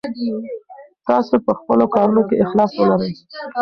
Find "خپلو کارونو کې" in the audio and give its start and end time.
1.59-2.35